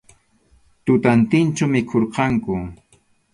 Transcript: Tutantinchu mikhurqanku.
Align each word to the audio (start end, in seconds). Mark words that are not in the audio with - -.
Tutantinchu 0.85 1.65
mikhurqanku. 1.73 2.55